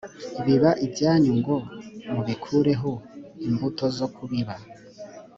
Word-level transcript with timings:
biba 0.45 0.71
ibyanyu 0.85 1.31
ngo 1.39 1.55
mubikureho 2.13 2.91
imbuto 3.47 3.85
zo 3.97 4.07
kubiba 4.15 4.55